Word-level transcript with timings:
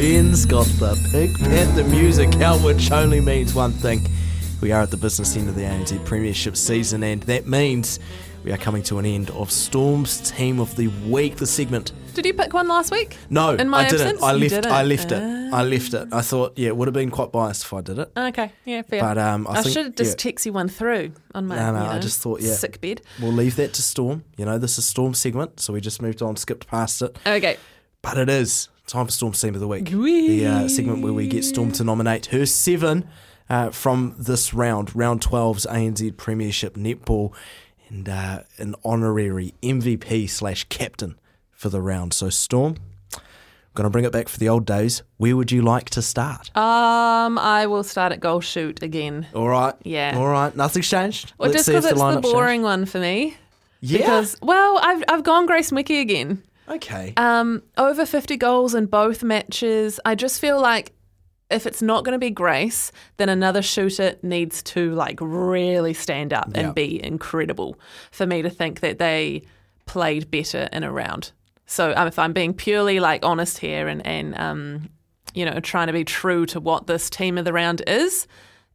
Ben's 0.00 0.46
got 0.46 0.64
the 0.78 0.98
Pink 1.12 1.38
Panther 1.38 1.84
music 1.84 2.40
out, 2.40 2.58
which 2.62 2.90
only 2.90 3.20
means 3.20 3.54
one 3.54 3.70
thing. 3.70 4.00
We 4.62 4.72
are 4.72 4.80
at 4.80 4.90
the 4.90 4.96
business 4.96 5.36
end 5.36 5.50
of 5.50 5.56
the 5.56 5.60
ANZ 5.60 6.02
Premiership 6.06 6.56
season, 6.56 7.02
and 7.02 7.22
that 7.24 7.46
means 7.46 8.00
we 8.42 8.50
are 8.50 8.56
coming 8.56 8.82
to 8.84 8.98
an 8.98 9.04
end 9.04 9.28
of 9.32 9.50
Storm's 9.50 10.30
Team 10.30 10.58
of 10.58 10.74
the 10.74 10.88
Week, 11.06 11.36
the 11.36 11.46
segment. 11.46 11.92
Did 12.14 12.24
you 12.24 12.32
pick 12.32 12.54
one 12.54 12.66
last 12.66 12.90
week? 12.90 13.18
No, 13.28 13.50
In 13.50 13.68
my 13.68 13.80
I 13.80 13.90
didn't. 13.90 14.06
absence? 14.06 14.22
I 14.22 14.32
left. 14.32 14.54
didn't? 14.54 14.72
I 14.72 14.82
left 14.84 15.12
it. 15.12 15.22
Ah. 15.22 15.58
I 15.58 15.64
left 15.64 15.92
it. 15.92 16.08
I 16.12 16.22
thought, 16.22 16.56
yeah, 16.56 16.68
it 16.68 16.76
would 16.78 16.88
have 16.88 16.94
been 16.94 17.10
quite 17.10 17.30
biased 17.30 17.64
if 17.64 17.72
I 17.74 17.82
did 17.82 17.98
it. 17.98 18.10
Okay, 18.16 18.52
yeah, 18.64 18.80
fair. 18.80 19.02
But 19.02 19.18
um, 19.18 19.46
I, 19.46 19.50
I, 19.50 19.62
think 19.62 19.74
should 19.74 19.84
have 19.84 19.96
just 19.96 20.24
yeah, 20.24 20.32
you 20.46 20.52
one 20.54 20.68
through 20.68 21.12
on 21.34 21.46
my 21.46 21.56
No, 21.56 21.72
no, 21.74 21.84
you 21.84 21.90
I 21.90 21.98
just 21.98 22.22
thought, 22.22 22.40
yeah. 22.40 22.54
sick 22.54 22.80
bed. 22.80 23.02
we'll 23.20 23.32
leave 23.32 23.56
that 23.56 23.74
to 23.74 23.82
Storm. 23.82 24.24
You 24.38 24.46
know, 24.46 24.56
this 24.56 24.78
is 24.78 24.86
Storm 24.86 25.12
segment, 25.12 25.60
so 25.60 25.74
we 25.74 25.82
just 25.82 26.00
moved 26.00 26.22
on, 26.22 26.36
skipped 26.36 26.66
past 26.66 27.02
it. 27.02 27.18
Okay. 27.26 27.58
But 28.00 28.16
it 28.16 28.30
is 28.30 28.70
time 28.90 29.06
for 29.06 29.12
Storm 29.12 29.32
Team 29.32 29.54
of 29.54 29.60
the 29.60 29.68
Week. 29.68 29.84
The 29.84 30.46
uh, 30.46 30.68
segment 30.68 31.02
where 31.02 31.12
we 31.12 31.28
get 31.28 31.44
Storm 31.44 31.70
to 31.72 31.84
nominate 31.84 32.26
her 32.26 32.44
seven 32.44 33.08
uh, 33.48 33.70
from 33.70 34.16
this 34.18 34.52
round, 34.52 34.94
round 34.96 35.20
12's 35.20 35.64
ANZ 35.66 36.16
Premiership 36.16 36.74
Netball, 36.74 37.32
and 37.88 38.08
uh, 38.08 38.42
an 38.58 38.74
honorary 38.84 39.54
MVP 39.62 40.28
slash 40.28 40.64
captain 40.64 41.16
for 41.52 41.68
the 41.68 41.80
round. 41.80 42.12
So, 42.12 42.30
Storm, 42.30 42.78
I'm 43.14 43.20
going 43.74 43.84
to 43.84 43.90
bring 43.90 44.04
it 44.04 44.12
back 44.12 44.28
for 44.28 44.38
the 44.38 44.48
old 44.48 44.66
days. 44.66 45.04
Where 45.18 45.36
would 45.36 45.52
you 45.52 45.62
like 45.62 45.90
to 45.90 46.02
start? 46.02 46.50
Um, 46.56 47.38
I 47.38 47.66
will 47.68 47.84
start 47.84 48.10
at 48.10 48.18
goal 48.18 48.40
shoot 48.40 48.82
again. 48.82 49.28
All 49.34 49.48
right. 49.48 49.74
Yeah. 49.84 50.14
All 50.16 50.26
right. 50.26 50.54
Nothing's 50.56 50.88
changed. 50.88 51.32
Well, 51.38 51.50
Let's 51.50 51.60
just 51.60 51.68
because 51.68 51.84
it's 51.84 51.94
the 51.94 52.00
lineup's 52.00 52.22
changed. 52.22 52.32
boring 52.32 52.62
one 52.62 52.86
for 52.86 52.98
me. 52.98 53.36
Yeah. 53.82 53.98
Because 53.98 54.36
well, 54.42 54.80
I've 54.82 55.04
I've 55.08 55.22
gone 55.22 55.46
Grace 55.46 55.70
Nweke 55.70 56.00
again. 56.00 56.42
Okay. 56.70 57.12
Um, 57.16 57.62
over 57.76 58.06
fifty 58.06 58.36
goals 58.36 58.74
in 58.74 58.86
both 58.86 59.22
matches. 59.22 60.00
I 60.04 60.14
just 60.14 60.40
feel 60.40 60.60
like 60.60 60.92
if 61.50 61.66
it's 61.66 61.82
not 61.82 62.04
going 62.04 62.12
to 62.12 62.18
be 62.18 62.30
Grace, 62.30 62.92
then 63.16 63.28
another 63.28 63.60
shooter 63.60 64.14
needs 64.22 64.62
to 64.62 64.94
like 64.94 65.18
really 65.20 65.92
stand 65.92 66.32
up 66.32 66.50
and 66.54 66.74
be 66.74 67.02
incredible 67.02 67.78
for 68.12 68.26
me 68.26 68.42
to 68.42 68.50
think 68.50 68.80
that 68.80 68.98
they 68.98 69.42
played 69.86 70.30
better 70.30 70.68
in 70.72 70.84
a 70.84 70.92
round. 70.92 71.32
So 71.66 71.92
um, 71.96 72.06
if 72.06 72.18
I'm 72.18 72.32
being 72.32 72.54
purely 72.54 73.00
like 73.00 73.24
honest 73.24 73.58
here 73.58 73.88
and 73.88 74.04
and 74.06 74.38
um, 74.38 74.90
you 75.34 75.44
know 75.44 75.60
trying 75.60 75.88
to 75.88 75.92
be 75.92 76.04
true 76.04 76.46
to 76.46 76.60
what 76.60 76.86
this 76.86 77.10
team 77.10 77.36
of 77.38 77.44
the 77.44 77.52
round 77.52 77.82
is, 77.86 78.26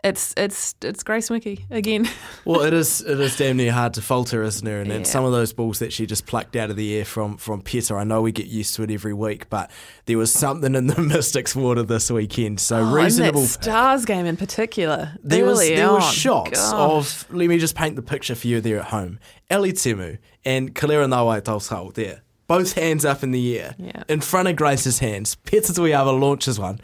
it's 0.05 0.33
it's 0.37 0.75
it's 0.81 1.03
Grace 1.03 1.29
Nweke 1.29 1.69
again. 1.69 2.07
Well, 2.45 2.61
it 2.61 2.73
is 2.73 3.01
it 3.01 3.19
is 3.19 3.35
damn 3.37 3.57
near 3.57 3.71
hard 3.71 3.95
to 3.95 4.01
falter, 4.03 4.43
isn't 4.43 4.65
it? 4.67 4.81
And, 4.83 4.91
and 4.91 5.05
Yeah. 5.05 5.11
some 5.11 5.25
of 5.25 5.31
those 5.31 5.51
balls 5.51 5.79
that 5.79 5.91
she 5.91 6.05
just 6.05 6.27
plucked 6.27 6.55
out 6.55 6.69
of 6.69 6.75
the 6.75 6.95
air 6.95 7.03
from 7.03 7.37
from 7.37 7.61
Peta, 7.63 7.95
I 7.95 8.03
know 8.03 8.21
we 8.21 8.31
get 8.31 8.45
used 8.45 8.75
to 8.75 8.83
it 8.83 8.91
every 8.91 9.13
week, 9.13 9.49
but 9.49 9.71
there 10.05 10.17
was 10.17 10.31
something 10.31 10.75
in 10.75 10.87
the 10.87 11.01
Mystics 11.13 11.55
water 11.55 11.81
this 11.83 12.11
weekend. 12.11 12.59
So 12.59 12.77
Oh, 12.77 12.83
and 12.85 12.93
reasonable. 12.93 13.41
that 13.41 13.47
Stars 13.63 14.05
game 14.05 14.25
in 14.27 14.37
particular. 14.37 15.17
there 15.23 15.43
was 15.43 15.59
there 15.59 15.91
were 15.91 16.01
shots 16.01 16.71
Gosh. 16.71 16.73
of 16.73 17.25
let 17.35 17.49
me 17.49 17.57
just 17.57 17.75
paint 17.75 17.95
the 17.95 18.03
picture 18.03 18.35
for 18.35 18.47
you 18.47 18.61
there 18.61 18.79
at 18.79 18.85
home. 18.85 19.19
Elle 19.49 19.63
Temu 19.73 20.19
and 20.45 20.75
Kelera 20.75 21.07
Nawai-Caucau 21.07 21.93
there. 21.95 22.21
Both 22.47 22.73
hands 22.73 23.05
up 23.05 23.23
in 23.23 23.31
the 23.31 23.59
air. 23.59 23.73
Yeah. 23.79 24.03
In 24.07 24.21
front 24.21 24.47
of 24.47 24.55
Grace's 24.55 24.99
hands. 24.99 25.33
Peta 25.33 25.71
Toeava 25.73 26.19
launches 26.19 26.59
one. 26.59 26.79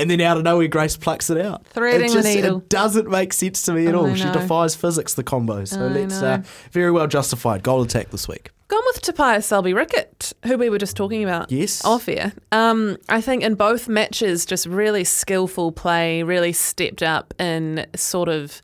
And 0.00 0.10
then 0.10 0.20
out 0.22 0.38
of 0.38 0.44
nowhere, 0.44 0.66
Grace 0.66 0.96
plucks 0.96 1.28
it 1.28 1.38
out. 1.44 1.66
Threading 1.66 2.06
it 2.06 2.08
the 2.08 2.14
just, 2.14 2.34
needle. 2.34 2.58
It 2.58 2.68
doesn't 2.70 3.08
make 3.10 3.34
sense 3.34 3.62
to 3.62 3.72
me 3.72 3.86
at 3.86 3.94
I 3.94 3.98
all. 3.98 4.14
She 4.14 4.24
defies 4.24 4.74
physics, 4.74 5.14
the 5.14 5.22
combo. 5.22 5.64
So 5.66 5.86
I 5.86 5.88
let's 5.88 6.22
uh, 6.22 6.42
very 6.72 6.90
well 6.90 7.06
justified. 7.06 7.62
Goal 7.62 7.82
attack 7.82 8.10
this 8.10 8.26
week. 8.26 8.50
Gone 8.68 8.82
with 8.86 9.02
Te 9.02 9.10
Paea 9.10 9.42
Selby-Rickit, 9.42 10.32
who 10.46 10.56
we 10.56 10.70
were 10.70 10.78
just 10.78 10.96
talking 10.96 11.24
about. 11.24 11.50
Yes. 11.50 11.84
Off 11.84 12.08
air. 12.08 12.32
Um, 12.52 12.98
I 13.08 13.20
think 13.20 13.42
in 13.42 13.56
both 13.56 13.88
matches, 13.88 14.46
just 14.46 14.64
really 14.64 15.02
skillful 15.02 15.72
play, 15.72 16.22
really 16.22 16.52
stepped 16.52 17.02
up 17.02 17.34
in 17.40 17.84
sort 17.96 18.28
of 18.28 18.62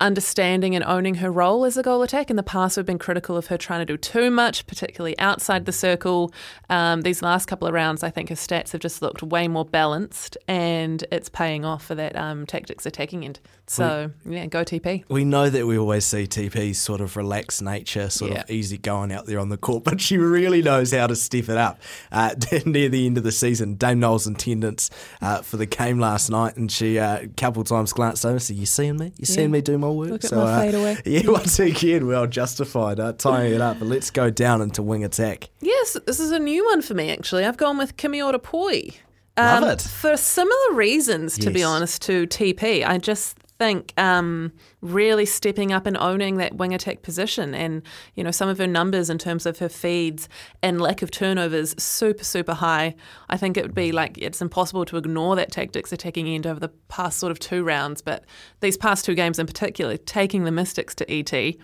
understanding 0.00 0.74
and 0.74 0.84
owning 0.84 1.16
her 1.16 1.30
role 1.30 1.64
as 1.64 1.76
a 1.76 1.82
goal 1.82 2.02
attack. 2.02 2.30
In 2.30 2.36
the 2.36 2.42
past, 2.42 2.76
we've 2.76 2.84
been 2.86 2.98
critical 2.98 3.36
of 3.36 3.46
her 3.46 3.56
trying 3.56 3.80
to 3.80 3.86
do 3.86 3.96
too 3.96 4.30
much, 4.30 4.66
particularly 4.66 5.18
outside 5.18 5.64
the 5.64 5.72
circle. 5.72 6.32
Um, 6.68 7.02
these 7.02 7.22
last 7.22 7.46
couple 7.46 7.66
of 7.66 7.74
rounds, 7.74 8.02
I 8.02 8.10
think 8.10 8.28
her 8.28 8.34
stats 8.34 8.72
have 8.72 8.80
just 8.80 9.00
looked 9.02 9.22
way 9.22 9.48
more 9.48 9.64
balanced, 9.64 10.36
and 10.46 11.04
it's 11.10 11.28
paying 11.28 11.64
off 11.64 11.84
for 11.84 11.94
that 11.94 12.14
um, 12.16 12.46
Tactix 12.46 12.84
attacking 12.86 13.24
end. 13.24 13.40
So, 13.68 14.12
yeah, 14.24 14.46
go 14.46 14.62
TP. 14.64 15.02
We 15.08 15.24
know 15.24 15.50
that 15.50 15.66
we 15.66 15.76
always 15.76 16.04
see 16.04 16.26
TP's 16.26 16.78
sort 16.78 17.00
of 17.00 17.16
relaxed 17.16 17.62
nature, 17.62 18.08
sort 18.10 18.30
Yeah. 18.32 18.42
of 18.42 18.50
easy 18.50 18.78
going 18.78 19.10
out 19.10 19.26
there 19.26 19.40
on 19.40 19.48
the 19.48 19.56
court, 19.56 19.82
but 19.84 20.00
she 20.00 20.18
really 20.18 20.62
knows 20.62 20.92
how 20.92 21.06
to 21.08 21.16
step 21.16 21.48
it 21.48 21.56
up. 21.56 21.80
Uh, 22.12 22.34
near 22.66 22.88
the 22.88 23.06
end 23.06 23.18
of 23.18 23.24
the 23.24 23.32
season, 23.32 23.74
Dame 23.74 23.98
Knowles' 23.98 24.26
attendance 24.28 24.90
uh, 25.20 25.42
for 25.42 25.56
the 25.56 25.66
game 25.66 25.98
last 25.98 26.30
night, 26.30 26.56
and 26.56 26.70
she 26.70 26.98
uh, 26.98 27.22
a 27.22 27.26
couple 27.28 27.64
times 27.64 27.92
glanced 27.92 28.24
over 28.24 28.34
and 28.34 28.42
said, 28.42 28.56
"You 28.56 28.66
seeing 28.66 28.98
me? 28.98 29.12
You 29.18 29.24
seeing 29.26 29.48
Yeah. 29.48 29.52
me 29.54 29.60
do 29.62 29.78
my 29.78 29.85
work?" 29.94 30.10
Look 30.10 30.24
at 30.24 30.32
my 30.32 30.60
fadeaway. 30.62 30.96
Yeah, 31.06 31.30
once 31.30 31.58
again, 31.58 32.06
well 32.06 32.26
justified 32.26 32.98
uh, 33.00 33.12
tying 33.12 33.54
it 33.54 33.60
up. 33.60 33.78
But 33.78 33.88
let's 33.88 34.10
go 34.10 34.30
down 34.30 34.62
into 34.62 34.82
wing 34.82 35.04
attack. 35.04 35.48
Yes, 35.60 35.96
this 36.06 36.20
is 36.20 36.32
a 36.32 36.38
new 36.38 36.64
one 36.64 36.82
for 36.82 36.94
me 36.94 37.10
actually. 37.10 37.44
I've 37.44 37.56
gone 37.56 37.78
with 37.78 37.96
Kimiora 37.96 38.42
Poi. 38.42 38.90
Love 39.38 39.62
Um, 39.64 39.68
it. 39.70 39.82
For 39.82 40.16
similar 40.16 40.72
reasons, 40.72 41.36
to 41.38 41.50
be 41.50 41.62
honest, 41.62 42.00
to 42.02 42.26
TP. 42.26 42.86
I 42.86 42.96
just 42.98 43.36
think 43.58 43.92
um, 43.96 44.52
really 44.80 45.26
stepping 45.26 45.72
up 45.72 45.86
and 45.86 45.96
owning 45.96 46.36
that 46.36 46.54
wing 46.56 46.74
attack 46.74 47.02
position 47.02 47.54
and, 47.54 47.82
you 48.14 48.22
know, 48.22 48.30
some 48.30 48.48
of 48.48 48.58
her 48.58 48.66
numbers 48.66 49.08
in 49.08 49.18
terms 49.18 49.46
of 49.46 49.58
her 49.58 49.68
feeds 49.68 50.28
and 50.62 50.80
lack 50.80 51.02
of 51.02 51.10
turnovers, 51.10 51.74
super, 51.82 52.24
super 52.24 52.54
high. 52.54 52.94
I 53.28 53.36
think 53.36 53.56
it 53.56 53.62
would 53.62 53.74
be 53.74 53.92
like 53.92 54.18
it's 54.18 54.42
impossible 54.42 54.84
to 54.86 54.96
ignore 54.96 55.36
that 55.36 55.52
Tactix 55.52 55.92
attacking 55.92 56.28
end 56.28 56.46
over 56.46 56.60
the 56.60 56.70
past 56.88 57.18
sort 57.18 57.30
of 57.30 57.38
two 57.38 57.64
rounds, 57.64 58.02
but 58.02 58.24
these 58.60 58.76
past 58.76 59.04
two 59.04 59.14
games 59.14 59.38
in 59.38 59.46
particular, 59.46 59.96
taking 59.96 60.44
the 60.44 60.52
Mystics 60.52 60.94
to 60.96 61.10
ET 61.10 61.56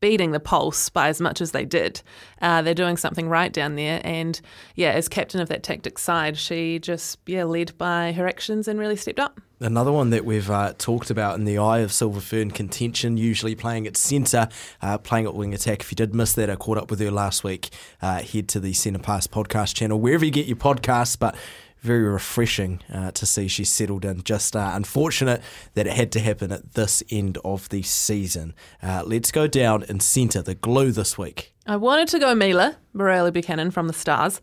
beating 0.00 0.32
the 0.32 0.40
pulse 0.40 0.88
by 0.88 1.08
as 1.08 1.20
much 1.20 1.40
as 1.40 1.52
they 1.52 1.64
did. 1.64 2.02
Uh, 2.40 2.62
they're 2.62 2.74
doing 2.74 2.96
something 2.96 3.28
right 3.28 3.52
down 3.52 3.76
there. 3.76 4.00
And 4.04 4.40
yeah, 4.74 4.90
as 4.90 5.08
captain 5.08 5.40
of 5.40 5.48
that 5.48 5.62
Tactix 5.62 5.98
side, 5.98 6.38
she 6.38 6.78
just, 6.78 7.18
yeah, 7.26 7.44
led 7.44 7.76
by 7.78 8.12
her 8.12 8.26
actions 8.26 8.66
and 8.66 8.78
really 8.78 8.96
stepped 8.96 9.20
up. 9.20 9.40
Another 9.62 9.92
one 9.92 10.08
that 10.08 10.24
we've 10.24 10.50
uh, 10.50 10.72
talked 10.78 11.10
about 11.10 11.38
in 11.38 11.44
the 11.44 11.58
eye 11.58 11.80
of 11.80 11.92
Silver 11.92 12.20
Fern 12.20 12.50
contention, 12.50 13.18
usually 13.18 13.54
playing 13.54 13.86
at 13.86 13.94
centre, 13.94 14.48
uh, 14.80 14.96
playing 14.96 15.26
at 15.26 15.34
wing 15.34 15.52
attack. 15.52 15.82
If 15.82 15.92
you 15.92 15.96
did 15.96 16.14
miss 16.14 16.32
that, 16.32 16.48
I 16.48 16.56
caught 16.56 16.78
up 16.78 16.90
with 16.90 16.98
her 17.00 17.10
last 17.10 17.44
week. 17.44 17.68
Uh, 18.00 18.22
head 18.22 18.48
to 18.48 18.60
the 18.60 18.72
Centre 18.72 19.00
Pass 19.00 19.26
podcast 19.26 19.74
channel, 19.74 20.00
wherever 20.00 20.24
you 20.24 20.30
get 20.30 20.46
your 20.46 20.56
podcasts, 20.56 21.18
but 21.18 21.36
very 21.80 22.02
refreshing 22.02 22.80
uh, 22.92 23.10
to 23.12 23.26
see 23.26 23.48
she's 23.48 23.70
settled 23.70 24.04
in. 24.04 24.22
Just 24.22 24.54
uh, 24.54 24.72
unfortunate 24.74 25.42
that 25.74 25.86
it 25.86 25.94
had 25.94 26.12
to 26.12 26.20
happen 26.20 26.52
at 26.52 26.74
this 26.74 27.02
end 27.10 27.38
of 27.44 27.68
the 27.70 27.82
season. 27.82 28.54
Uh, 28.82 29.02
let's 29.04 29.32
go 29.32 29.46
down 29.46 29.84
and 29.88 30.02
centre, 30.02 30.42
the 30.42 30.54
glue 30.54 30.92
this 30.92 31.16
week. 31.16 31.54
I 31.66 31.76
wanted 31.76 32.08
to 32.08 32.18
go 32.18 32.34
Mila, 32.34 32.76
Reuelu-Buchanan 32.94 33.70
from 33.70 33.86
the 33.86 33.92
Stars, 33.92 34.40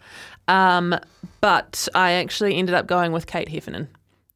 um, 0.48 0.96
but 1.42 1.88
I 1.94 2.14
actually 2.14 2.56
ended 2.56 2.74
up 2.74 2.88
going 2.88 3.12
with 3.12 3.28
Kate 3.28 3.50
Heffernan. 3.50 3.90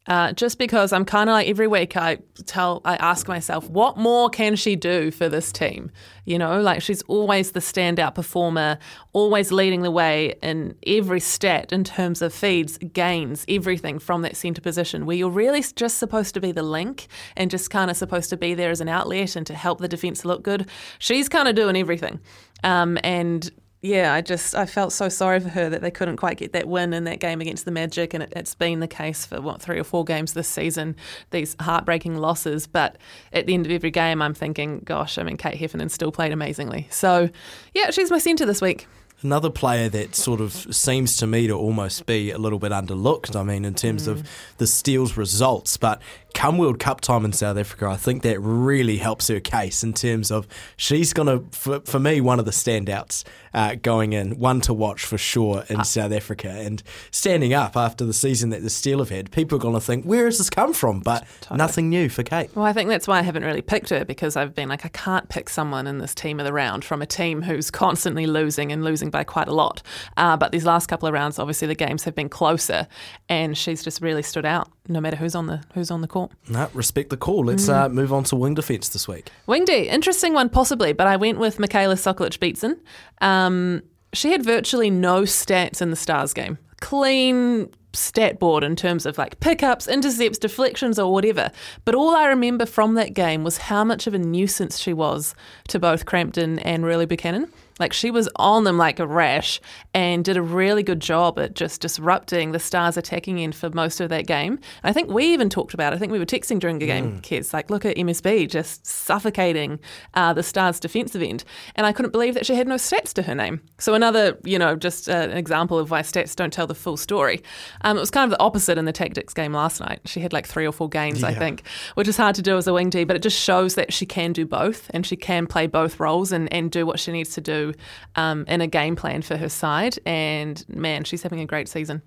Uh, 0.07 0.33
just 0.33 0.57
because 0.57 0.91
I'm 0.91 1.05
kind 1.05 1.29
of 1.29 1.33
like 1.35 1.47
every 1.47 1.67
week 1.67 1.95
I 1.95 2.17
tell 2.47 2.81
I 2.83 2.95
ask 2.95 3.27
myself 3.27 3.69
what 3.69 3.97
more 3.97 4.31
can 4.31 4.55
she 4.55 4.75
do 4.75 5.11
for 5.11 5.29
this 5.29 5.51
team? 5.51 5.91
You 6.25 6.39
know 6.39 6.59
like 6.59 6.81
she's 6.81 7.03
always 7.03 7.51
the 7.51 7.59
standout 7.59 8.15
performer 8.15 8.79
always 9.13 9.51
leading 9.51 9.83
the 9.83 9.91
way 9.91 10.33
in 10.41 10.75
every 10.87 11.19
stat 11.19 11.71
in 11.71 11.83
terms 11.83 12.23
of 12.23 12.33
feeds 12.33 12.79
gains 12.79 13.45
everything 13.47 13.99
from 13.99 14.23
that 14.23 14.35
centre 14.35 14.61
position 14.61 15.05
where 15.05 15.15
you're 15.15 15.29
really 15.29 15.63
just 15.75 15.99
supposed 15.99 16.33
to 16.33 16.41
be 16.41 16.51
the 16.51 16.63
link 16.63 17.07
and 17.37 17.51
just 17.51 17.69
kind 17.69 17.91
of 17.91 17.95
supposed 17.95 18.31
to 18.31 18.37
be 18.37 18.55
there 18.55 18.71
as 18.71 18.81
an 18.81 18.89
outlet 18.89 19.35
and 19.35 19.45
to 19.45 19.53
help 19.53 19.79
the 19.79 19.87
defence 19.87 20.25
look 20.25 20.41
good. 20.41 20.67
She's 20.97 21.29
kind 21.29 21.47
of 21.47 21.53
doing 21.53 21.75
everything. 21.75 22.19
Um, 22.63 22.97
and 23.03 23.51
yeah, 23.81 24.13
I 24.13 24.21
just 24.21 24.53
I 24.53 24.67
felt 24.67 24.93
so 24.93 25.09
sorry 25.09 25.39
for 25.39 25.49
her 25.49 25.69
that 25.69 25.81
they 25.81 25.89
couldn't 25.89 26.17
quite 26.17 26.37
get 26.37 26.53
that 26.53 26.67
win 26.67 26.93
in 26.93 27.03
that 27.05 27.19
game 27.19 27.41
against 27.41 27.65
the 27.65 27.71
Magic, 27.71 28.13
and 28.13 28.21
it, 28.21 28.31
it's 28.35 28.53
been 28.53 28.79
the 28.79 28.87
case 28.87 29.25
for 29.25 29.41
what 29.41 29.59
three 29.59 29.79
or 29.79 29.83
four 29.83 30.03
games 30.05 30.33
this 30.33 30.47
season. 30.47 30.95
These 31.31 31.55
heartbreaking 31.59 32.15
losses, 32.15 32.67
but 32.67 32.97
at 33.33 33.47
the 33.47 33.55
end 33.55 33.65
of 33.65 33.71
every 33.71 33.89
game, 33.89 34.21
I'm 34.21 34.35
thinking, 34.35 34.81
gosh, 34.85 35.17
I 35.17 35.23
mean, 35.23 35.35
Kate 35.35 35.57
Heffernan 35.57 35.89
still 35.89 36.11
played 36.11 36.31
amazingly. 36.31 36.87
So, 36.91 37.29
yeah, 37.73 37.89
she's 37.89 38.11
my 38.11 38.19
centre 38.19 38.45
this 38.45 38.61
week. 38.61 38.87
Another 39.23 39.49
player 39.49 39.87
that 39.89 40.15
sort 40.15 40.41
of 40.41 40.51
seems 40.51 41.17
to 41.17 41.27
me 41.27 41.47
to 41.47 41.53
almost 41.53 42.05
be 42.05 42.31
a 42.31 42.37
little 42.37 42.59
bit 42.59 42.71
underlooked, 42.71 43.35
I 43.35 43.43
mean, 43.43 43.65
in 43.65 43.75
terms 43.75 44.07
of 44.07 44.27
the 44.57 44.65
Steel's 44.65 45.15
results, 45.15 45.77
but 45.77 46.01
come 46.33 46.57
World 46.57 46.79
Cup 46.79 47.01
time 47.01 47.25
in 47.25 47.33
South 47.33 47.57
Africa, 47.57 47.87
I 47.87 47.97
think 47.97 48.23
that 48.23 48.39
really 48.39 48.97
helps 48.97 49.27
her 49.27 49.39
case 49.39 49.83
in 49.83 49.93
terms 49.93 50.31
of 50.31 50.47
she's 50.75 51.13
going 51.13 51.27
to, 51.27 51.45
for, 51.55 51.81
for 51.81 51.99
me, 51.99 52.21
one 52.21 52.39
of 52.39 52.45
the 52.45 52.51
standouts 52.51 53.23
uh, 53.53 53.75
going 53.75 54.13
in, 54.13 54.39
one 54.39 54.61
to 54.61 54.73
watch 54.73 55.05
for 55.05 55.17
sure 55.17 55.65
in 55.69 55.83
South 55.83 56.11
Africa. 56.11 56.49
And 56.49 56.81
standing 57.11 57.53
up 57.53 57.75
after 57.77 58.05
the 58.05 58.13
season 58.13 58.49
that 58.49 58.63
the 58.63 58.69
Steel 58.69 58.99
have 58.99 59.09
had, 59.09 59.31
people 59.31 59.57
are 59.57 59.61
going 59.61 59.75
to 59.75 59.81
think, 59.81 60.05
where 60.05 60.25
has 60.25 60.37
this 60.37 60.49
come 60.49 60.73
from? 60.73 61.01
But 61.01 61.27
nothing 61.51 61.89
new 61.89 62.09
for 62.09 62.23
Kate. 62.23 62.49
Well, 62.55 62.65
I 62.65 62.73
think 62.73 62.89
that's 62.89 63.07
why 63.07 63.19
I 63.19 63.21
haven't 63.21 63.43
really 63.43 63.61
picked 63.61 63.89
her 63.89 64.05
because 64.05 64.35
I've 64.35 64.55
been 64.55 64.69
like, 64.69 64.85
I 64.85 64.89
can't 64.89 65.29
pick 65.29 65.49
someone 65.49 65.85
in 65.85 65.99
this 65.99 66.15
team 66.15 66.39
of 66.39 66.45
the 66.45 66.53
round 66.53 66.83
from 66.85 67.01
a 67.01 67.05
team 67.05 67.41
who's 67.43 67.69
constantly 67.69 68.25
losing 68.25 68.71
and 68.71 68.83
losing 68.83 69.10
by 69.11 69.23
quite 69.23 69.47
a 69.47 69.53
lot. 69.53 69.81
Uh, 70.17 70.37
but 70.37 70.51
these 70.51 70.65
last 70.65 70.87
couple 70.87 71.07
of 71.07 71.13
rounds, 71.13 71.37
obviously, 71.37 71.67
the 71.67 71.75
games 71.75 72.03
have 72.03 72.15
been 72.15 72.29
closer, 72.29 72.87
and 73.29 73.57
she's 73.57 73.83
just 73.83 74.01
really 74.01 74.23
stood 74.23 74.45
out. 74.45 74.69
No 74.87 74.99
matter 74.99 75.15
who's 75.15 75.35
on 75.35 75.45
the 75.45 75.63
who's 75.73 75.91
on 75.91 76.01
the 76.01 76.07
court. 76.07 76.31
No, 76.49 76.67
respect 76.73 77.11
the 77.11 77.17
call. 77.17 77.45
Let's 77.45 77.69
uh, 77.69 77.87
move 77.87 78.11
on 78.11 78.23
to 78.25 78.35
wing 78.35 78.55
defence 78.55 78.89
this 78.89 79.07
week. 79.07 79.29
Wing 79.45 79.63
D, 79.63 79.87
interesting 79.87 80.33
one 80.33 80.49
possibly, 80.49 80.91
but 80.91 81.07
I 81.07 81.17
went 81.17 81.37
with 81.37 81.59
Michaela 81.59 81.95
Sokolich-Beatson. 81.95 82.79
Um, 83.21 83.83
she 84.13 84.31
had 84.31 84.43
virtually 84.43 84.89
no 84.89 85.21
stats 85.21 85.81
in 85.81 85.91
the 85.91 85.95
Stars 85.95 86.33
game. 86.33 86.57
Clean 86.79 87.69
stat 87.93 88.39
board 88.39 88.63
in 88.63 88.75
terms 88.75 89.05
of 89.05 89.17
like 89.17 89.39
pickups, 89.39 89.87
intercepts, 89.87 90.37
deflections, 90.37 90.97
or 90.97 91.11
whatever. 91.11 91.51
But 91.85 91.95
all 91.95 92.15
I 92.15 92.27
remember 92.27 92.65
from 92.65 92.95
that 92.95 93.13
game 93.13 93.43
was 93.43 93.57
how 93.57 93.83
much 93.83 94.07
of 94.07 94.13
a 94.13 94.19
nuisance 94.19 94.79
she 94.79 94.93
was 94.93 95.35
to 95.67 95.79
both 95.79 96.05
Crampton 96.05 96.59
and 96.59 96.83
Reuelu-Buchanan. 96.83 97.51
Like 97.81 97.93
she 97.93 98.11
was 98.11 98.29
on 98.35 98.63
them 98.63 98.77
like 98.77 98.99
a 98.99 99.07
rash 99.07 99.59
and 99.93 100.23
did 100.23 100.37
a 100.37 100.41
really 100.41 100.83
good 100.83 100.99
job 100.99 101.39
at 101.39 101.55
just 101.55 101.81
disrupting 101.81 102.51
the 102.51 102.59
Stars 102.59 102.95
attacking 102.95 103.39
end 103.39 103.55
for 103.55 103.71
most 103.71 103.99
of 103.99 104.09
that 104.09 104.27
game. 104.27 104.59
I 104.83 104.93
think 104.93 105.09
we 105.09 105.25
even 105.33 105.49
talked 105.49 105.73
about 105.73 105.91
it. 105.91 105.95
I 105.95 105.99
think 105.99 106.11
we 106.11 106.19
were 106.19 106.25
texting 106.25 106.59
during 106.59 106.77
the 106.77 106.85
game, 106.85 107.17
mm. 107.17 107.23
kids, 107.23 107.53
like, 107.53 107.71
look 107.71 107.83
at 107.83 107.97
MSB 107.97 108.47
just 108.47 108.85
suffocating 108.85 109.79
uh, 110.13 110.31
the 110.33 110.43
Stars 110.43 110.79
defensive 110.79 111.23
end. 111.23 111.43
And 111.75 111.87
I 111.87 111.91
couldn't 111.91 112.11
believe 112.11 112.35
that 112.35 112.45
she 112.45 112.53
had 112.53 112.67
no 112.67 112.75
stats 112.75 113.13
to 113.13 113.23
her 113.23 113.33
name. 113.33 113.61
So 113.79 113.95
another, 113.95 114.37
you 114.43 114.59
know, 114.59 114.75
just 114.75 115.09
uh, 115.09 115.13
an 115.13 115.37
example 115.37 115.79
of 115.79 115.89
why 115.89 116.03
stats 116.03 116.35
don't 116.35 116.53
tell 116.53 116.67
the 116.67 116.75
full 116.75 116.97
story. 116.97 117.41
Um, 117.81 117.97
it 117.97 117.99
was 117.99 118.11
kind 118.11 118.31
of 118.31 118.37
the 118.37 118.43
opposite 118.43 118.77
in 118.77 118.85
the 118.85 118.93
Tactix 118.93 119.33
game 119.33 119.53
last 119.53 119.81
night. 119.81 120.01
She 120.05 120.19
had 120.19 120.33
like 120.33 120.45
three 120.45 120.67
or 120.67 120.71
four 120.71 120.87
games, 120.87 121.21
yeah. 121.21 121.29
I 121.29 121.33
think, 121.33 121.63
which 121.95 122.07
is 122.07 122.17
hard 122.17 122.35
to 122.35 122.43
do 122.43 122.57
as 122.57 122.67
a 122.67 122.73
wing 122.73 122.91
D, 122.91 123.05
but 123.05 123.15
it 123.15 123.23
just 123.23 123.39
shows 123.41 123.73
that 123.73 123.91
she 123.91 124.05
can 124.05 124.33
do 124.33 124.45
both 124.45 124.91
and 124.93 125.03
she 125.03 125.15
can 125.15 125.47
play 125.47 125.65
both 125.65 125.99
roles 125.99 126.31
and, 126.31 126.51
and 126.53 126.69
do 126.69 126.85
what 126.85 126.99
she 126.99 127.11
needs 127.11 127.31
to 127.31 127.41
do 127.41 127.70
um, 128.15 128.45
in 128.47 128.61
a 128.61 128.67
game 128.67 128.95
plan 128.95 129.21
for 129.21 129.37
her 129.37 129.49
side. 129.49 129.97
And 130.05 130.63
man, 130.69 131.03
she's 131.03 131.23
having 131.23 131.39
a 131.39 131.45
great 131.45 131.67
season. 131.67 132.01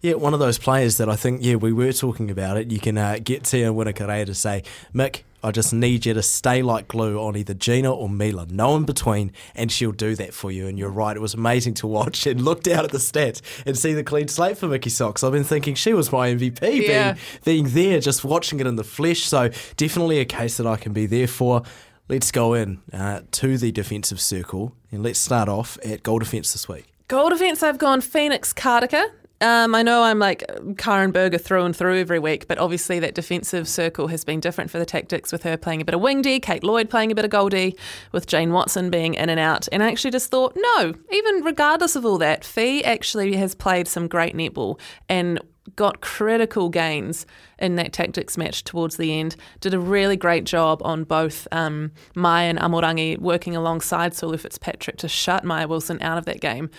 Yeah, 0.00 0.14
one 0.14 0.34
of 0.34 0.40
those 0.40 0.58
players 0.58 0.96
that 0.98 1.08
I 1.08 1.16
think, 1.16 1.40
yeah, 1.42 1.56
we 1.56 1.72
were 1.72 1.92
talking 1.92 2.30
about 2.30 2.56
it. 2.56 2.70
You 2.70 2.78
can 2.78 2.96
uh, 2.96 3.18
get 3.22 3.44
Tia 3.44 3.72
Winikerei 3.72 4.24
to 4.26 4.34
say, 4.34 4.62
Mick, 4.94 5.22
I 5.42 5.52
just 5.52 5.72
need 5.72 6.06
you 6.06 6.14
to 6.14 6.22
stay 6.22 6.62
like 6.62 6.88
glue 6.88 7.20
on 7.20 7.36
either 7.36 7.54
Gina 7.54 7.92
or 7.92 8.08
Mila, 8.08 8.46
no 8.50 8.74
in 8.76 8.84
between, 8.84 9.32
and 9.54 9.70
she'll 9.70 9.92
do 9.92 10.16
that 10.16 10.34
for 10.34 10.50
you. 10.50 10.66
And 10.66 10.78
you're 10.78 10.90
right, 10.90 11.16
it 11.16 11.20
was 11.20 11.34
amazing 11.34 11.74
to 11.74 11.86
watch 11.86 12.26
and 12.26 12.40
look 12.40 12.62
down 12.62 12.84
at 12.84 12.90
the 12.90 12.98
stats 12.98 13.42
and 13.64 13.78
see 13.78 13.94
the 13.94 14.02
clean 14.02 14.28
slate 14.28 14.58
for 14.58 14.66
Mickey 14.66 14.90
Socks. 14.90 15.22
I've 15.22 15.32
been 15.32 15.44
thinking 15.44 15.76
she 15.76 15.92
was 15.92 16.10
my 16.10 16.30
MVP, 16.30 16.86
yeah. 16.88 17.16
being, 17.44 17.64
being 17.64 17.74
there, 17.74 18.00
just 18.00 18.24
watching 18.24 18.60
it 18.60 18.66
in 18.66 18.76
the 18.76 18.84
flesh. 18.84 19.20
So 19.20 19.50
definitely 19.76 20.18
a 20.18 20.24
case 20.24 20.56
that 20.56 20.66
I 20.66 20.76
can 20.76 20.92
be 20.92 21.06
there 21.06 21.28
for. 21.28 21.62
Let's 22.08 22.30
go 22.30 22.54
in 22.54 22.82
uh, 22.92 23.22
to 23.32 23.58
the 23.58 23.72
defensive 23.72 24.20
circle 24.20 24.76
and 24.92 25.02
let's 25.02 25.18
start 25.18 25.48
off 25.48 25.76
at 25.84 26.04
goal 26.04 26.20
defence 26.20 26.52
this 26.52 26.68
week. 26.68 26.86
Goal 27.08 27.30
defence, 27.30 27.64
I've 27.64 27.78
gone 27.78 28.00
Phoenix 28.00 28.52
Karaka. 28.52 29.10
Um, 29.40 29.74
I 29.74 29.82
know 29.82 30.04
I'm 30.04 30.20
like 30.20 30.44
Karin 30.78 31.10
Burger 31.10 31.36
through 31.36 31.64
and 31.64 31.74
through 31.74 31.98
every 31.98 32.20
week, 32.20 32.46
but 32.46 32.58
obviously 32.58 33.00
that 33.00 33.16
defensive 33.16 33.66
circle 33.68 34.06
has 34.06 34.24
been 34.24 34.38
different 34.38 34.70
for 34.70 34.78
the 34.78 34.86
Tactix 34.86 35.32
with 35.32 35.42
her 35.42 35.56
playing 35.56 35.82
a 35.82 35.84
bit 35.84 35.96
of 35.96 36.00
wing 36.00 36.22
D, 36.22 36.38
Kate 36.38 36.62
Lloyd 36.62 36.88
playing 36.88 37.10
a 37.10 37.14
bit 37.16 37.24
of 37.24 37.30
goldie, 37.32 37.76
with 38.12 38.28
Jane 38.28 38.52
Watson 38.52 38.88
being 38.88 39.14
in 39.14 39.28
and 39.28 39.40
out. 39.40 39.68
And 39.72 39.82
I 39.82 39.88
actually 39.88 40.12
just 40.12 40.30
thought, 40.30 40.56
no, 40.56 40.94
even 41.10 41.42
regardless 41.42 41.96
of 41.96 42.06
all 42.06 42.18
that, 42.18 42.44
Fee 42.44 42.84
actually 42.84 43.34
has 43.36 43.54
played 43.54 43.88
some 43.88 44.06
great 44.06 44.34
netball 44.34 44.78
and 45.08 45.40
got 45.74 46.00
critical 46.00 46.68
gains 46.68 47.26
in 47.58 47.76
that 47.76 47.92
Tactix 47.92 48.38
match 48.38 48.64
towards 48.64 48.96
the 48.96 49.18
end. 49.18 49.36
Did 49.60 49.74
a 49.74 49.78
really 49.78 50.16
great 50.16 50.44
job 50.44 50.80
on 50.84 51.04
both 51.04 51.48
um, 51.50 51.92
Mai 52.14 52.42
and 52.42 52.58
Amorangi 52.58 53.18
working 53.18 53.56
alongside 53.56 54.14
Sulu 54.14 54.36
Fitzpatrick 54.36 54.96
to 54.98 55.08
shut 55.08 55.44
Maia 55.44 55.66
Wilson 55.66 56.00
out 56.02 56.18
of 56.18 56.24
that 56.26 56.40
game. 56.40 56.70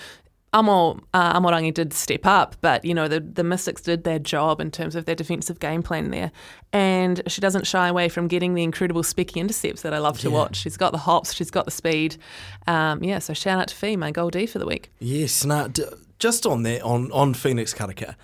Amo, 0.54 1.00
uh, 1.14 1.40
Amorangi 1.40 1.74
did 1.74 1.94
step 1.94 2.26
up, 2.26 2.56
but 2.62 2.84
you 2.86 2.94
know 2.94 3.08
the 3.08 3.20
the 3.20 3.44
Mystics 3.44 3.82
did 3.82 4.06
their 4.06 4.18
job 4.18 4.62
in 4.62 4.72
terms 4.72 4.96
of 4.96 5.06
their 5.06 5.14
defensive 5.14 5.60
game 5.60 5.84
plan 5.84 6.10
there, 6.10 6.32
and 6.72 7.22
she 7.28 7.42
doesn't 7.42 7.68
shy 7.68 7.88
away 7.88 8.08
from 8.08 8.28
getting 8.28 8.54
the 8.54 8.64
incredible 8.64 9.04
specky 9.04 9.38
intercepts 9.38 9.82
that 9.82 9.94
I 9.94 10.00
love 10.00 10.20
to 10.20 10.30
yeah. 10.30 10.36
watch. 10.36 10.56
She's 10.56 10.78
got 10.78 10.94
the 10.94 11.00
hops, 11.00 11.34
she's 11.34 11.52
got 11.52 11.66
the 11.66 11.72
speed. 11.72 12.16
Um, 12.66 13.04
yeah, 13.04 13.20
so 13.20 13.34
shout 13.34 13.60
out 13.60 13.68
to 13.68 13.76
Fee, 13.76 13.98
my 13.98 14.12
goal 14.12 14.30
D 14.30 14.46
for 14.46 14.58
the 14.58 14.66
week. 14.66 14.90
Yes, 15.00 15.44
now 15.44 15.68
just 16.18 16.46
on 16.46 16.64
that 16.64 16.82
on 16.82 17.12
on 17.12 17.34
Phoenix 17.34 17.74
Karaka. 17.74 18.16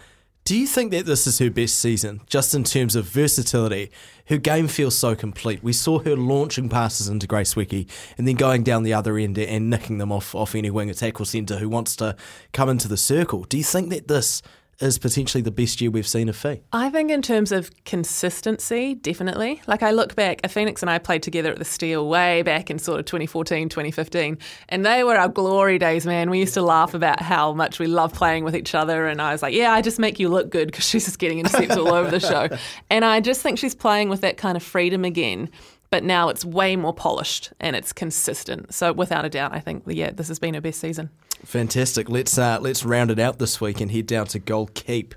Do 0.45 0.57
you 0.57 0.67
think 0.67 0.91
that 0.91 1.05
this 1.05 1.25
is 1.25 1.39
her 1.39 1.49
best 1.49 1.79
season, 1.79 2.19
just 2.27 2.53
in 2.53 2.65
terms 2.65 2.97
of 2.97 3.05
versatility? 3.05 3.91
Her 4.25 4.35
game 4.35 4.67
feels 4.67 4.93
so 4.93 5.15
complete. 5.15 5.63
We 5.63 5.71
saw 5.71 5.99
her 5.99 6.17
launching 6.17 6.67
passes 6.67 7.07
into 7.07 7.27
Grace 7.27 7.53
Nweke 7.53 7.89
and 8.17 8.27
then 8.27 8.35
going 8.35 8.61
down 8.63 8.83
the 8.83 8.93
other 8.93 9.17
end 9.17 9.37
and 9.37 9.69
nicking 9.69 9.99
them 9.99 10.11
off, 10.11 10.35
off 10.35 10.53
any 10.53 10.69
wing 10.69 10.89
attack 10.89 11.21
or 11.21 11.25
centre 11.25 11.59
who 11.59 11.69
wants 11.69 11.95
to 11.95 12.17
come 12.51 12.67
into 12.67 12.89
the 12.89 12.97
circle. 12.97 13.45
Do 13.45 13.57
you 13.57 13.63
think 13.63 13.89
that 13.91 14.09
this 14.09 14.41
is 14.79 14.97
potentially 14.97 15.41
the 15.41 15.51
best 15.51 15.79
year 15.81 15.91
we've 15.91 16.07
seen 16.07 16.29
of 16.29 16.35
Fee. 16.35 16.61
I 16.71 16.89
think 16.89 17.11
in 17.11 17.21
terms 17.21 17.51
of 17.51 17.71
consistency, 17.85 18.95
definitely. 18.95 19.61
Like 19.67 19.83
I 19.83 19.91
look 19.91 20.15
back, 20.15 20.47
Phoenix 20.49 20.81
and 20.81 20.89
I 20.89 20.97
played 20.99 21.23
together 21.23 21.51
at 21.51 21.59
the 21.59 21.65
Steel 21.65 22.07
way 22.07 22.41
back 22.41 22.69
in 22.69 22.79
sort 22.79 22.99
of 22.99 23.05
2014, 23.05 23.69
2015, 23.69 24.37
and 24.69 24.85
they 24.85 25.03
were 25.03 25.15
our 25.15 25.29
glory 25.29 25.77
days, 25.77 26.05
man. 26.05 26.29
We 26.29 26.39
used 26.39 26.53
to 26.55 26.61
laugh 26.61 26.93
about 26.93 27.21
how 27.21 27.53
much 27.53 27.79
we 27.79 27.87
love 27.87 28.13
playing 28.13 28.43
with 28.43 28.55
each 28.55 28.75
other, 28.75 29.07
and 29.07 29.21
I 29.21 29.31
was 29.31 29.41
like, 29.41 29.53
yeah, 29.53 29.71
I 29.71 29.81
just 29.81 29.99
make 29.99 30.19
you 30.19 30.29
look 30.29 30.49
good 30.49 30.67
because 30.67 30.85
she's 30.85 31.05
just 31.05 31.19
getting 31.19 31.39
intercepts 31.39 31.77
all 31.77 31.93
over 31.93 32.09
the 32.09 32.19
show. 32.19 32.49
And 32.89 33.03
I 33.05 33.21
just 33.21 33.41
think 33.41 33.57
she's 33.57 33.73
playing 33.73 34.09
with 34.09 34.21
that 34.21 34.37
kind 34.37 34.55
of 34.55 34.63
freedom 34.63 35.03
again 35.03 35.49
but 35.93 36.03
now 36.03 36.27
it's 36.27 36.43
way 36.43 36.75
more 36.75 36.91
polished 36.91 37.53
and 37.59 37.75
it's 37.75 37.93
consistent. 37.93 38.73
So 38.73 38.91
without 38.93 39.25
a 39.25 39.29
doubt, 39.29 39.53
I 39.53 39.59
think 39.59 39.83
yeah, 39.85 40.09
this 40.09 40.27
has 40.27 40.39
been 40.39 40.55
her 40.55 40.59
best 40.59 40.79
season. 40.79 41.11
Fantastic. 41.45 42.09
Let's 42.09 42.35
uh, 42.35 42.57
let's 42.59 42.83
round 42.83 43.11
it 43.11 43.19
out 43.19 43.37
this 43.37 43.61
week 43.61 43.79
and 43.79 43.91
head 43.91 44.07
down 44.07 44.25
to 44.27 44.39
Goal 44.39 44.71
Keep. 44.73 45.13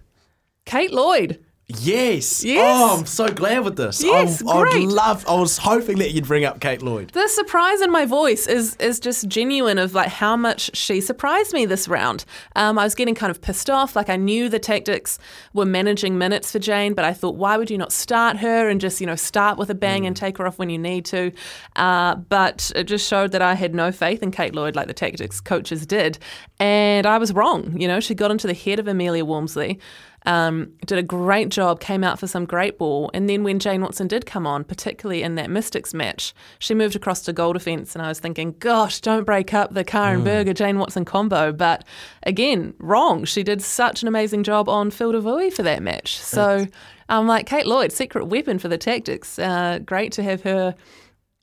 Kate 0.66 0.92
Lloyd. 0.92 1.42
Yes. 1.68 2.44
Yes. 2.44 2.80
Oh, 2.80 2.96
I'm 2.96 3.06
so 3.06 3.26
glad 3.26 3.64
with 3.64 3.74
this. 3.74 4.00
Yes, 4.00 4.40
I, 4.46 4.52
I 4.52 4.58
would 4.60 4.84
love. 4.84 5.26
I 5.28 5.34
was 5.34 5.58
hoping 5.58 5.98
that 5.98 6.12
you'd 6.12 6.28
bring 6.28 6.44
up 6.44 6.60
Kate 6.60 6.80
Lloyd. 6.80 7.10
The 7.10 7.26
surprise 7.26 7.80
in 7.80 7.90
my 7.90 8.06
voice 8.06 8.46
is 8.46 8.76
is 8.76 9.00
just 9.00 9.26
genuine 9.26 9.76
of 9.76 9.92
like 9.92 10.06
how 10.06 10.36
much 10.36 10.76
she 10.76 11.00
surprised 11.00 11.52
me 11.52 11.66
this 11.66 11.88
round. 11.88 12.24
Um, 12.54 12.78
I 12.78 12.84
was 12.84 12.94
getting 12.94 13.16
kind 13.16 13.32
of 13.32 13.40
pissed 13.40 13.68
off. 13.68 13.96
Like 13.96 14.08
I 14.08 14.14
knew 14.14 14.48
the 14.48 14.60
Tactix 14.60 15.18
were 15.54 15.64
managing 15.64 16.16
minutes 16.18 16.52
for 16.52 16.60
Jane, 16.60 16.94
but 16.94 17.04
I 17.04 17.12
thought, 17.12 17.34
why 17.34 17.56
would 17.56 17.68
you 17.68 17.78
not 17.78 17.90
start 17.90 18.36
her 18.36 18.68
and 18.68 18.80
just 18.80 19.00
you 19.00 19.06
know 19.08 19.16
start 19.16 19.58
with 19.58 19.68
a 19.68 19.74
bang 19.74 20.04
mm. 20.04 20.06
and 20.06 20.16
take 20.16 20.38
her 20.38 20.46
off 20.46 20.60
when 20.60 20.70
you 20.70 20.78
need 20.78 21.04
to? 21.06 21.32
Uh, 21.74 22.14
but 22.14 22.70
it 22.76 22.84
just 22.84 23.08
showed 23.08 23.32
that 23.32 23.42
I 23.42 23.54
had 23.54 23.74
no 23.74 23.90
faith 23.90 24.22
in 24.22 24.30
Kate 24.30 24.54
Lloyd 24.54 24.76
like 24.76 24.86
the 24.86 24.94
Tactix 24.94 25.42
coaches 25.42 25.84
did, 25.84 26.20
and 26.60 27.06
I 27.06 27.18
was 27.18 27.32
wrong. 27.32 27.76
You 27.76 27.88
know, 27.88 27.98
she 27.98 28.14
got 28.14 28.30
into 28.30 28.46
the 28.46 28.54
head 28.54 28.78
of 28.78 28.86
Amelia 28.86 29.24
Walmsley. 29.24 29.80
Um, 30.26 30.72
did 30.84 30.98
a 30.98 31.02
great 31.04 31.50
job, 31.50 31.78
came 31.78 32.02
out 32.02 32.18
for 32.18 32.26
some 32.26 32.44
great 32.44 32.78
ball. 32.78 33.10
And 33.14 33.28
then 33.28 33.44
when 33.44 33.60
Jane 33.60 33.80
Watson 33.80 34.08
did 34.08 34.26
come 34.26 34.46
on, 34.46 34.64
particularly 34.64 35.22
in 35.22 35.36
that 35.36 35.50
Mystics 35.50 35.94
match, 35.94 36.34
she 36.58 36.74
moved 36.74 36.96
across 36.96 37.22
to 37.22 37.32
goal 37.32 37.52
defence. 37.52 37.94
And 37.94 38.04
I 38.04 38.08
was 38.08 38.18
thinking, 38.18 38.56
gosh, 38.58 39.00
don't 39.00 39.24
break 39.24 39.54
up 39.54 39.72
the 39.72 39.84
Karin 39.84 40.22
mm. 40.22 40.24
Burger 40.24 40.52
Jane 40.52 40.78
Watson 40.78 41.04
combo. 41.04 41.52
But 41.52 41.84
again, 42.24 42.74
wrong. 42.78 43.24
She 43.24 43.44
did 43.44 43.62
such 43.62 44.02
an 44.02 44.08
amazing 44.08 44.42
job 44.42 44.68
on 44.68 44.90
Filda 44.90 45.22
Vui 45.22 45.50
for 45.50 45.62
that 45.62 45.82
match. 45.82 46.18
So 46.18 46.66
I'm 47.08 47.26
like, 47.28 47.46
Kate 47.46 47.66
Lloyd, 47.66 47.92
secret 47.92 48.26
weapon 48.26 48.58
for 48.58 48.68
the 48.68 48.78
Tactix. 48.78 49.38
Uh, 49.38 49.78
great 49.78 50.10
to 50.12 50.22
have 50.24 50.42
her 50.42 50.74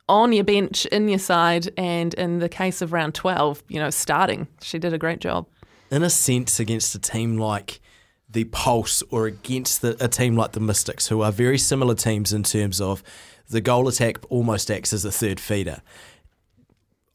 on 0.09 0.33
your 0.33 0.43
bench, 0.43 0.85
in 0.87 1.07
your 1.07 1.19
side, 1.19 1.71
and 1.77 2.13
in 2.15 2.39
the 2.39 2.49
case 2.49 2.81
of 2.81 2.91
round 2.91 3.15
12, 3.15 3.63
you 3.69 3.79
know, 3.79 3.89
starting. 3.89 4.47
She 4.61 4.77
did 4.77 4.93
a 4.93 4.97
great 4.97 5.19
job. 5.19 5.47
In 5.89 6.03
a 6.03 6.09
sense, 6.09 6.59
against 6.59 6.93
a 6.95 6.99
team 6.99 7.37
like 7.37 7.79
the 8.33 8.43
Pulse 8.45 9.01
or 9.09 9.25
against 9.25 9.81
the, 9.81 9.95
a 10.03 10.07
team 10.07 10.35
like 10.35 10.51
the 10.51 10.59
Mystics, 10.59 11.07
who 11.07 11.21
are 11.21 11.31
very 11.31 11.57
similar 11.57 11.95
teams 11.95 12.33
in 12.33 12.43
terms 12.43 12.81
of 12.81 13.01
the 13.49 13.61
goal 13.61 13.87
attack 13.87 14.17
almost 14.29 14.69
acts 14.69 14.93
as 14.93 15.05
a 15.05 15.11
third 15.11 15.39
feeder. 15.39 15.81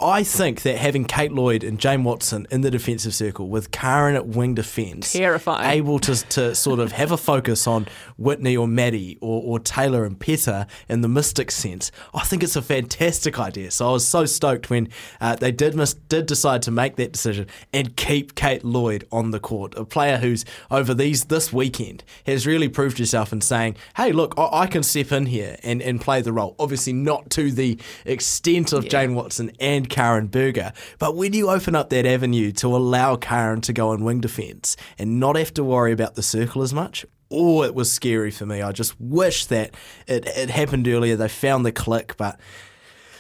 I 0.01 0.23
think 0.23 0.63
that 0.63 0.77
having 0.77 1.07
Kate 1.07 1.33
Lloyd 1.33 1.65
and 1.65 1.77
Jane 1.77 2.05
Watson 2.05 2.47
in 2.53 2.61
the 2.61 2.71
defensive 2.71 3.13
circle 3.13 3.49
with 3.49 3.73
Karin 3.73 4.15
at 4.15 4.29
wing 4.29 4.55
defence, 4.55 5.13
terrifying, 5.13 5.69
able 5.77 5.99
to, 5.99 6.15
to 6.29 6.55
sort 6.55 6.79
of 6.79 6.93
have 6.93 7.11
a 7.11 7.17
focus 7.17 7.67
on 7.67 7.89
Whitney 8.17 8.57
or 8.57 8.69
Maddie 8.69 9.19
or, 9.21 9.43
or 9.43 9.59
Taylor 9.59 10.05
and 10.05 10.19
Peta 10.19 10.69
in 10.89 11.01
the 11.01 11.09
mystic 11.09 11.51
sense, 11.51 11.91
I 12.15 12.21
think 12.21 12.45
it's 12.45 12.55
a 12.55 12.63
fantastic 12.63 13.41
idea. 13.41 13.73
So 13.73 13.89
I 13.89 13.93
was 13.93 14.07
so 14.07 14.25
stoked 14.25 14.71
when 14.71 14.89
uh, 15.21 15.35
they 15.35 15.51
did 15.51 15.75
mis- 15.75 15.95
did 15.95 16.27
decide 16.27 16.63
to 16.63 16.71
make 16.71 16.95
that 16.95 17.11
decision 17.11 17.49
and 17.73 17.97
keep 17.97 18.37
Kate 18.37 18.65
Lloyd 18.65 19.05
on 19.11 19.33
the 19.33 19.41
court, 19.41 19.75
a 19.77 19.85
player 19.85 20.19
who's 20.19 20.45
over 20.71 20.95
these 20.95 21.25
this 21.25 21.53
weekend 21.53 22.05
has 22.25 22.47
really 22.47 22.69
proved 22.69 23.01
herself 23.01 23.33
in 23.33 23.41
saying, 23.41 23.75
"Hey, 23.97 24.13
look, 24.13 24.35
I, 24.39 24.61
I 24.61 24.67
can 24.69 24.85
step 24.85 25.11
in 25.11 25.27
here 25.27 25.57
and, 25.65 25.83
and 25.83 26.01
play 26.01 26.23
the 26.23 26.33
role. 26.33 26.55
Obviously, 26.57 26.93
not 26.93 27.31
to 27.31 27.51
the 27.51 27.81
extent 28.05 28.73
of 28.73 28.85
yeah. 28.85 28.91
Jane 28.91 29.17
Watson 29.17 29.51
and 29.59 29.88
Karin 29.89 30.27
Burger. 30.29 30.73
But 30.99 31.17
when 31.17 31.33
you 31.33 31.51
open 31.51 31.75
up 31.75 31.91
that 31.91 32.07
avenue 32.07 32.53
to 32.53 32.69
allow 32.69 33.17
Karin 33.17 33.61
to 33.63 33.73
go 33.73 33.93
in 33.93 34.05
wing 34.05 34.21
defence 34.21 34.77
and 34.99 35.19
not 35.19 35.37
have 35.37 35.53
to 35.55 35.65
worry 35.65 35.93
about 35.93 36.15
the 36.15 36.23
circle 36.23 36.63
as 36.63 36.73
much, 36.73 37.05
oh, 37.31 37.63
it 37.63 37.75
was 37.75 37.93
scary 37.93 38.31
for 38.31 38.47
me. 38.47 38.63
I 38.63 38.73
just 38.73 38.99
wish 39.01 39.47
that 39.47 39.75
it, 40.07 40.27
it 40.27 40.51
happened 40.51 40.87
earlier. 40.89 41.17
They 41.17 41.29
found 41.29 41.67
the 41.67 41.73
click, 41.73 42.17
but 42.17 42.41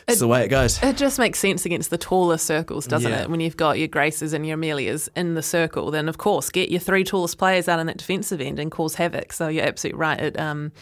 It's 0.06 0.20
the 0.20 0.26
way 0.26 0.42
it 0.42 0.48
goes. 0.48 0.82
It 0.82 0.96
just 0.96 1.18
makes 1.18 1.38
sense 1.38 1.66
against 1.66 1.90
the 1.90 1.98
taller 1.98 2.38
circles, 2.38 2.86
doesn't 2.86 3.12
Yeah. 3.12 3.24
it? 3.24 3.30
When 3.30 3.40
you've 3.40 3.58
got 3.58 3.78
your 3.78 3.88
Graces 3.88 4.32
and 4.32 4.46
your 4.46 4.54
Amelias 4.54 5.10
in 5.14 5.34
the 5.34 5.42
circle, 5.42 5.90
then 5.90 6.08
of 6.08 6.16
course 6.16 6.48
get 6.48 6.70
your 6.70 6.80
three 6.80 7.04
tallest 7.04 7.36
players 7.36 7.68
out 7.68 7.78
in 7.78 7.86
that 7.88 7.98
defensive 7.98 8.40
end 8.40 8.58
and 8.58 8.70
cause 8.70 8.94
havoc. 8.94 9.34
So 9.34 9.48
you're 9.48 9.66
absolutely 9.66 9.98
right. 10.00 10.18
It 10.18 10.40
um, 10.40 10.72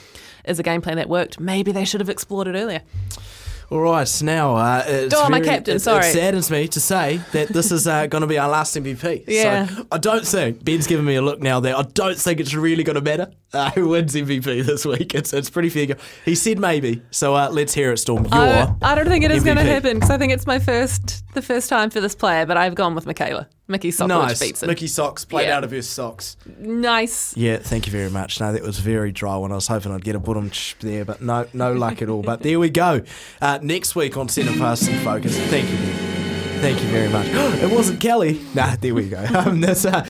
is 0.44 0.60
a 0.60 0.62
game 0.62 0.80
plan 0.80 0.96
that 0.98 1.08
worked. 1.08 1.40
Maybe 1.40 1.72
they 1.72 1.84
should 1.84 2.00
have 2.00 2.08
explored 2.08 2.46
it 2.46 2.54
earlier. 2.54 2.82
All 3.68 3.80
right, 3.80 4.22
now 4.22 4.54
uh, 4.56 4.84
it's 4.86 5.14
Oh, 5.14 5.28
my 5.28 5.40
captain, 5.40 5.76
it- 5.76 5.80
sorry. 5.80 6.06
It 6.06 6.12
saddens 6.12 6.50
me 6.52 6.68
to 6.68 6.78
say 6.80 7.20
that 7.32 7.48
this 7.48 7.72
is 7.72 7.88
uh, 7.88 8.06
going 8.12 8.20
to 8.20 8.26
be 8.28 8.38
our 8.38 8.48
last 8.48 8.76
MVP. 8.76 9.24
Yeah. 9.26 9.66
So 9.66 9.86
I 9.90 9.98
don't 9.98 10.24
think 10.26 10.64
Ben's 10.64 10.86
giving 10.86 11.04
me 11.04 11.16
a 11.16 11.22
look 11.22 11.40
now. 11.40 11.58
There, 11.58 11.76
I 11.76 11.82
don't 11.82 12.16
think 12.16 12.38
it's 12.38 12.54
really 12.54 12.84
going 12.84 12.94
to 12.94 13.00
matter 13.00 13.32
uh, 13.52 13.70
who 13.74 13.88
wins 13.88 14.14
MVP 14.14 14.64
this 14.64 14.84
week. 14.86 15.14
It's 15.16 15.32
it's 15.32 15.50
pretty 15.50 15.68
fair. 15.70 15.96
He 16.24 16.36
said 16.36 16.60
maybe. 16.60 17.02
So 17.10 17.34
uh, 17.34 17.48
let's 17.50 17.74
hear 17.74 17.90
it, 17.92 17.98
Storm. 17.98 18.24
Your 18.24 18.34
I, 18.34 18.72
I 18.82 18.94
don't 18.94 19.08
think 19.08 19.24
it 19.24 19.32
is 19.32 19.42
going 19.42 19.56
to 19.56 19.64
happen 19.64 19.94
because 19.94 20.10
I 20.10 20.18
think 20.18 20.32
it's 20.32 20.46
my 20.46 20.60
first 20.60 21.24
the 21.36 21.42
first 21.42 21.68
time 21.68 21.90
for 21.90 22.00
this 22.00 22.16
player, 22.16 22.44
but 22.46 22.56
I've 22.56 22.74
gone 22.74 22.96
with 22.96 23.06
Michaela. 23.06 23.46
Mickey 23.68 23.90
Socks 23.92 24.08
nice. 24.08 24.40
beats 24.40 24.62
it. 24.62 24.66
Mickey 24.66 24.86
socks 24.86 25.24
played 25.24 25.46
Yeah. 25.48 25.56
out 25.58 25.64
of 25.64 25.70
her 25.70 25.82
socks. 25.82 26.36
Nice. 26.58 27.36
Yeah, 27.36 27.58
thank 27.58 27.86
you 27.86 27.92
very 27.92 28.10
much. 28.10 28.40
No, 28.40 28.52
that 28.52 28.62
was 28.62 28.78
very 28.78 29.12
dry 29.12 29.36
one. 29.36 29.52
I 29.52 29.56
was 29.56 29.66
hoping 29.68 29.92
I'd 29.92 30.04
get 30.04 30.14
a 30.16 30.20
bottom 30.20 30.50
there, 30.80 31.04
but 31.04 31.20
no, 31.20 31.46
no 31.52 31.72
luck 31.72 32.02
at 32.02 32.08
all. 32.08 32.22
But 32.22 32.42
there 32.42 32.58
we 32.58 32.70
go. 32.70 33.02
Uh, 33.40 33.58
next 33.62 33.94
week 33.94 34.16
on 34.16 34.28
Centre 34.28 34.52
Fast 34.52 34.88
and 34.88 35.00
Focus. 35.04 35.36
Thank 35.48 35.70
you. 35.70 35.76
Thank 36.60 36.82
you 36.82 36.88
very 36.88 37.08
much. 37.08 37.26
it 37.30 37.70
wasn't 37.70 38.00
Kelly. 38.00 38.40
Nah, 38.54 38.76
there 38.80 38.94
we 38.94 39.08
go. 39.08 39.24
Um, 39.36 39.60
that's 39.60 39.84
uh, 39.84 40.02